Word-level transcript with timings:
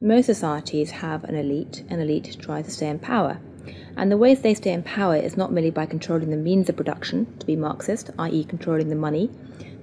Most 0.00 0.26
societies 0.26 0.92
have 0.92 1.24
an 1.24 1.34
elite. 1.34 1.82
An 1.88 1.98
elite 1.98 2.36
tries 2.38 2.66
to 2.66 2.70
stay 2.70 2.86
in 2.88 3.00
power. 3.00 3.40
And 3.96 4.12
the 4.12 4.16
ways 4.16 4.40
they 4.40 4.54
stay 4.54 4.70
in 4.70 4.84
power 4.84 5.16
is 5.16 5.36
not 5.36 5.52
merely 5.52 5.70
by 5.70 5.86
controlling 5.86 6.30
the 6.30 6.36
means 6.36 6.68
of 6.68 6.76
production, 6.76 7.36
to 7.40 7.44
be 7.44 7.56
Marxist, 7.56 8.10
i.e., 8.16 8.44
controlling 8.44 8.90
the 8.90 8.94
money, 8.94 9.28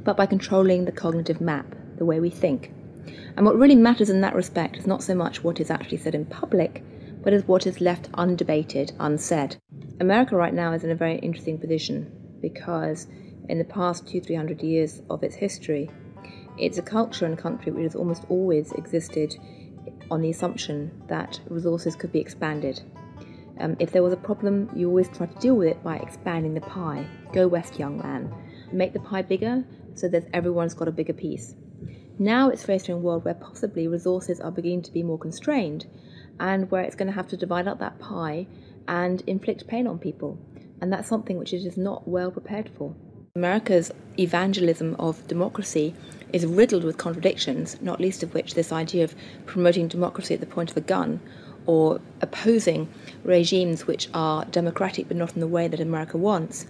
but 0.05 0.15
by 0.15 0.25
controlling 0.25 0.85
the 0.85 0.93
cognitive 0.93 1.41
map, 1.41 1.75
the 1.97 2.05
way 2.05 2.21
we 2.21 2.29
think. 2.29 2.71
And 3.35 3.45
what 3.45 3.57
really 3.57 3.75
matters 3.75 4.09
in 4.09 4.21
that 4.21 4.35
respect 4.35 4.77
is 4.77 4.87
not 4.87 5.03
so 5.03 5.15
much 5.15 5.43
what 5.43 5.59
is 5.59 5.69
actually 5.69 5.97
said 5.97 6.15
in 6.15 6.25
public, 6.27 6.81
but 7.21 7.33
is 7.33 7.45
what 7.45 7.67
is 7.67 7.81
left 7.81 8.09
undebated, 8.13 8.93
unsaid. 9.01 9.57
America 9.99 10.37
right 10.37 10.53
now 10.53 10.71
is 10.71 10.85
in 10.85 10.91
a 10.91 10.95
very 10.95 11.17
interesting 11.17 11.57
position 11.57 12.09
because 12.41 13.07
in 13.49 13.57
the 13.57 13.65
past 13.65 14.07
two, 14.07 14.21
three 14.21 14.37
hundred 14.37 14.63
years 14.63 15.01
of 15.09 15.23
its 15.23 15.35
history, 15.35 15.89
it's 16.57 16.77
a 16.77 16.81
culture 16.81 17.25
and 17.25 17.37
country 17.37 17.73
which 17.73 17.83
has 17.83 17.95
almost 17.95 18.23
always 18.29 18.71
existed 18.71 19.35
on 20.11 20.21
the 20.21 20.29
assumption 20.29 20.91
that 21.07 21.39
resources 21.49 21.95
could 21.95 22.11
be 22.11 22.19
expanded. 22.19 22.81
Um, 23.59 23.77
if 23.79 23.91
there 23.91 24.03
was 24.03 24.13
a 24.13 24.17
problem, 24.17 24.69
you 24.75 24.87
always 24.87 25.09
try 25.09 25.27
to 25.27 25.39
deal 25.39 25.55
with 25.55 25.69
it 25.69 25.83
by 25.83 25.97
expanding 25.97 26.53
the 26.53 26.61
pie. 26.61 27.07
Go 27.31 27.47
west, 27.47 27.79
young 27.79 27.97
man. 27.97 28.33
Make 28.71 28.93
the 28.93 28.99
pie 28.99 29.21
bigger 29.21 29.63
so 29.93 30.07
that 30.09 30.27
everyone's 30.33 30.73
got 30.73 30.87
a 30.87 30.91
bigger 30.91 31.13
piece. 31.13 31.55
Now 32.19 32.49
it's 32.49 32.63
faced 32.63 32.89
in 32.89 32.95
a 32.95 32.99
world 32.99 33.25
where 33.25 33.33
possibly 33.33 33.87
resources 33.87 34.39
are 34.39 34.51
beginning 34.51 34.83
to 34.83 34.91
be 34.91 35.03
more 35.03 35.19
constrained 35.19 35.85
and 36.39 36.69
where 36.71 36.83
it's 36.83 36.95
going 36.95 37.07
to 37.07 37.13
have 37.13 37.27
to 37.29 37.37
divide 37.37 37.67
up 37.67 37.79
that 37.79 37.99
pie 37.99 38.47
and 38.87 39.21
inflict 39.27 39.67
pain 39.67 39.87
on 39.87 39.99
people. 39.99 40.37
And 40.81 40.91
that's 40.91 41.09
something 41.09 41.37
which 41.37 41.53
it 41.53 41.65
is 41.65 41.77
not 41.77 42.07
well 42.07 42.31
prepared 42.31 42.69
for. 42.77 42.95
America's 43.37 43.91
evangelism 44.17 44.95
of 44.97 45.27
democracy 45.27 45.93
is 46.31 46.45
riddled 46.45 46.85
with 46.85 46.97
contradictions, 46.97 47.75
not 47.81 47.99
least 47.99 48.23
of 48.23 48.33
which 48.33 48.53
this 48.53 48.71
idea 48.71 49.03
of 49.03 49.13
promoting 49.45 49.89
democracy 49.89 50.33
at 50.33 50.39
the 50.39 50.45
point 50.45 50.71
of 50.71 50.77
a 50.77 50.81
gun 50.81 51.19
or 51.65 51.99
opposing 52.21 52.87
regimes 53.25 53.85
which 53.85 54.07
are 54.13 54.45
democratic 54.45 55.09
but 55.09 55.17
not 55.17 55.33
in 55.33 55.41
the 55.41 55.47
way 55.47 55.67
that 55.67 55.81
America 55.81 56.15
wants. 56.15 56.65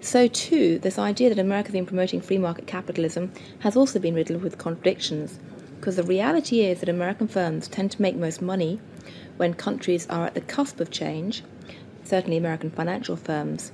So, 0.00 0.26
too, 0.26 0.80
this 0.80 0.98
idea 0.98 1.28
that 1.28 1.38
America 1.38 1.68
has 1.68 1.74
been 1.74 1.86
promoting 1.86 2.20
free 2.20 2.38
market 2.38 2.66
capitalism 2.66 3.30
has 3.60 3.76
also 3.76 4.00
been 4.00 4.16
riddled 4.16 4.42
with 4.42 4.58
contradictions, 4.58 5.38
because 5.76 5.94
the 5.94 6.02
reality 6.02 6.62
is 6.62 6.80
that 6.80 6.88
American 6.88 7.28
firms 7.28 7.68
tend 7.68 7.92
to 7.92 8.02
make 8.02 8.16
most 8.16 8.42
money 8.42 8.80
when 9.36 9.54
countries 9.54 10.04
are 10.10 10.26
at 10.26 10.34
the 10.34 10.40
cusp 10.40 10.80
of 10.80 10.90
change, 10.90 11.44
certainly 12.02 12.36
American 12.36 12.70
financial 12.70 13.14
firms. 13.14 13.70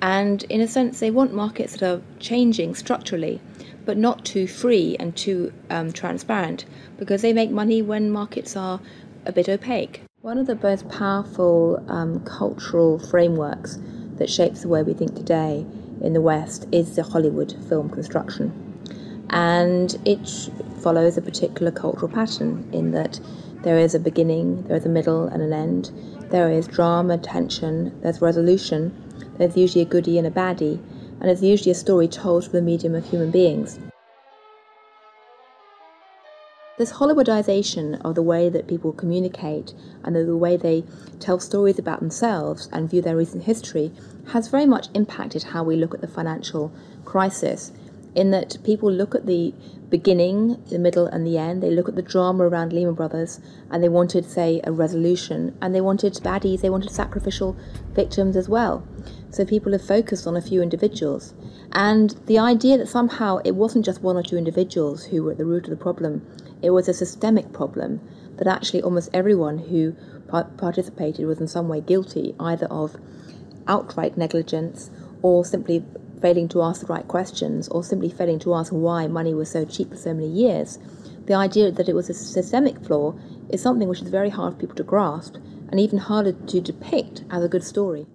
And 0.00 0.42
in 0.44 0.60
a 0.60 0.68
sense, 0.68 1.00
they 1.00 1.10
want 1.10 1.32
markets 1.32 1.72
that 1.72 1.82
are 1.82 2.02
changing 2.18 2.74
structurally, 2.74 3.40
but 3.84 3.96
not 3.96 4.24
too 4.24 4.46
free 4.46 4.96
and 5.00 5.16
too 5.16 5.52
um, 5.70 5.92
transparent, 5.92 6.64
because 6.98 7.22
they 7.22 7.32
make 7.32 7.50
money 7.50 7.82
when 7.82 8.10
markets 8.10 8.56
are 8.56 8.80
a 9.26 9.32
bit 9.32 9.48
opaque. 9.48 10.02
One 10.20 10.38
of 10.38 10.46
the 10.46 10.56
most 10.56 10.88
powerful 10.88 11.84
um, 11.88 12.20
cultural 12.24 12.98
frameworks 12.98 13.78
that 14.16 14.30
shapes 14.30 14.62
the 14.62 14.68
way 14.68 14.82
we 14.82 14.94
think 14.94 15.14
today 15.14 15.66
in 16.00 16.12
the 16.12 16.20
West 16.20 16.66
is 16.72 16.96
the 16.96 17.02
Hollywood 17.02 17.54
film 17.68 17.90
construction. 17.90 18.60
And 19.30 19.96
it 20.04 20.28
follows 20.82 21.16
a 21.16 21.22
particular 21.22 21.72
cultural 21.72 22.08
pattern 22.08 22.68
in 22.72 22.92
that 22.92 23.20
there 23.62 23.78
is 23.78 23.94
a 23.94 23.98
beginning, 23.98 24.62
there 24.64 24.76
is 24.76 24.84
a 24.84 24.90
middle, 24.90 25.26
and 25.26 25.42
an 25.42 25.52
end. 25.52 25.90
There 26.30 26.50
is 26.50 26.66
drama, 26.66 27.18
tension, 27.18 27.98
there's 28.02 28.20
resolution, 28.20 28.94
there's 29.38 29.56
usually 29.56 29.82
a 29.82 29.88
goodie 29.88 30.18
and 30.18 30.26
a 30.26 30.30
baddie, 30.30 30.80
and 31.20 31.30
it's 31.30 31.42
usually 31.42 31.70
a 31.70 31.74
story 31.74 32.08
told 32.08 32.44
through 32.44 32.60
the 32.60 32.62
medium 32.62 32.94
of 32.94 33.08
human 33.08 33.30
beings. 33.30 33.78
This 36.76 36.94
Hollywoodization 36.94 38.00
of 38.04 38.16
the 38.16 38.22
way 38.22 38.48
that 38.48 38.66
people 38.66 38.92
communicate 38.92 39.72
and 40.02 40.16
the 40.16 40.36
way 40.36 40.56
they 40.56 40.82
tell 41.20 41.38
stories 41.38 41.78
about 41.78 42.00
themselves 42.00 42.68
and 42.72 42.90
view 42.90 43.00
their 43.00 43.16
recent 43.16 43.44
history 43.44 43.92
has 44.32 44.48
very 44.48 44.66
much 44.66 44.88
impacted 44.92 45.44
how 45.44 45.62
we 45.62 45.76
look 45.76 45.94
at 45.94 46.00
the 46.00 46.08
financial 46.08 46.72
crisis. 47.04 47.70
In 48.14 48.30
that 48.30 48.58
people 48.62 48.90
look 48.90 49.14
at 49.14 49.26
the 49.26 49.52
beginning, 49.94 50.60
the 50.70 50.78
middle, 50.78 51.06
and 51.06 51.24
the 51.24 51.38
end. 51.38 51.62
They 51.62 51.70
look 51.70 51.88
at 51.88 51.94
the 51.94 52.02
drama 52.02 52.48
around 52.48 52.72
Lehman 52.72 52.94
Brothers 52.94 53.40
and 53.70 53.82
they 53.82 53.88
wanted, 53.88 54.24
say, 54.24 54.60
a 54.64 54.72
resolution. 54.72 55.56
And 55.62 55.72
they 55.72 55.80
wanted 55.80 56.14
baddies, 56.14 56.62
they 56.62 56.70
wanted 56.70 56.90
sacrificial 56.90 57.56
victims 57.92 58.36
as 58.36 58.48
well. 58.48 58.86
So 59.30 59.44
people 59.44 59.70
have 59.70 59.86
focused 59.86 60.26
on 60.26 60.36
a 60.36 60.42
few 60.42 60.62
individuals. 60.62 61.34
And 61.72 62.10
the 62.26 62.38
idea 62.38 62.78
that 62.78 62.88
somehow 62.88 63.38
it 63.44 63.54
wasn't 63.54 63.84
just 63.84 64.02
one 64.02 64.16
or 64.16 64.22
two 64.22 64.36
individuals 64.36 65.04
who 65.04 65.22
were 65.22 65.32
at 65.32 65.38
the 65.38 65.44
root 65.44 65.64
of 65.64 65.70
the 65.70 65.76
problem, 65.76 66.26
it 66.60 66.70
was 66.70 66.88
a 66.88 66.94
systemic 66.94 67.52
problem 67.52 68.00
that 68.36 68.48
actually 68.48 68.82
almost 68.82 69.10
everyone 69.12 69.58
who 69.58 69.94
participated 70.56 71.26
was 71.26 71.40
in 71.40 71.46
some 71.46 71.68
way 71.68 71.80
guilty, 71.80 72.34
either 72.40 72.66
of 72.66 72.96
outright 73.68 74.16
negligence 74.16 74.90
or 75.22 75.44
simply 75.44 75.84
failing 76.24 76.48
to 76.48 76.62
ask 76.62 76.80
the 76.80 76.86
right 76.86 77.06
questions 77.06 77.68
or 77.68 77.84
simply 77.84 78.08
failing 78.08 78.38
to 78.38 78.54
ask 78.54 78.72
why 78.72 79.06
money 79.06 79.34
was 79.34 79.50
so 79.50 79.62
cheap 79.62 79.90
for 79.90 79.96
so 79.98 80.14
many 80.14 80.26
years. 80.26 80.78
The 81.26 81.34
idea 81.34 81.70
that 81.70 81.86
it 81.86 81.94
was 81.94 82.08
a 82.08 82.14
systemic 82.14 82.82
flaw 82.82 83.14
is 83.50 83.60
something 83.60 83.88
which 83.88 84.00
is 84.00 84.08
very 84.08 84.30
hard 84.30 84.54
for 84.54 84.60
people 84.60 84.76
to 84.76 84.84
grasp 84.84 85.34
and 85.68 85.78
even 85.78 85.98
harder 85.98 86.32
to 86.32 86.60
depict 86.62 87.24
as 87.30 87.44
a 87.44 87.48
good 87.48 87.62
story. 87.62 88.06